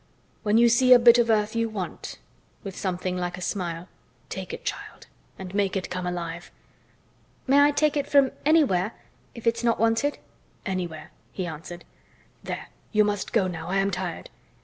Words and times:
When 0.41 0.57
you 0.57 0.67
see 0.67 0.93
a 0.93 0.97
bit 0.97 1.19
of 1.19 1.29
earth 1.29 1.55
you 1.55 1.69
want," 1.69 2.17
with 2.63 2.75
something 2.75 3.15
like 3.17 3.37
a 3.37 3.39
smile, 3.41 3.87
"take 4.29 4.51
it, 4.51 4.65
child, 4.65 5.05
and 5.37 5.53
make 5.53 5.75
it 5.75 5.91
come 5.91 6.07
alive." 6.07 6.49
"May 7.45 7.61
I 7.61 7.69
take 7.69 7.95
it 7.95 8.07
from 8.09 8.31
anywhere—if 8.43 9.45
it's 9.45 9.63
not 9.63 9.79
wanted?" 9.79 10.17
"Anywhere," 10.65 11.11
he 11.31 11.45
answered. 11.45 11.85
"There! 12.43 12.69
You 12.91 13.03
must 13.03 13.31
go 13.31 13.45
now, 13.45 13.67
I 13.67 13.77
am 13.77 13.91
tired." 13.91 14.31